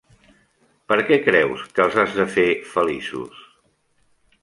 [0.91, 3.49] Per què creus que els has de fer feliços?